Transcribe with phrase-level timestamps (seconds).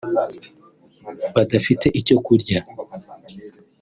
[1.35, 2.59] badafite icyo kurya